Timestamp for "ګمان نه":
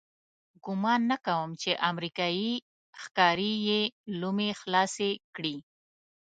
0.65-1.17